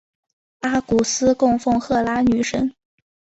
[0.61, 2.73] 阿古斯供奉赫拉女神。